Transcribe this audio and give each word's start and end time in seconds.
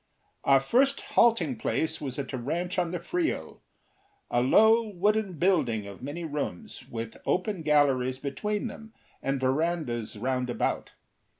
Our 0.43 0.59
first 0.59 1.01
halting 1.13 1.57
place 1.57 2.01
was 2.01 2.17
at 2.17 2.33
a 2.33 2.37
ranch 2.39 2.79
on 2.79 2.89
the 2.89 2.97
Frio; 2.99 3.61
a 4.31 4.41
low, 4.41 4.87
wooden 4.89 5.33
building, 5.33 5.85
of 5.85 6.01
many 6.01 6.23
rooms, 6.23 6.89
with 6.89 7.17
open 7.23 7.61
galleries 7.61 8.17
between 8.17 8.65
them, 8.65 8.95
and 9.21 9.39
verandas 9.39 10.17
round 10.17 10.49
about. 10.49 10.89